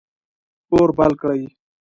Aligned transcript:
اور 0.75 0.87
بل 0.97 1.11
کړئ 1.21 1.43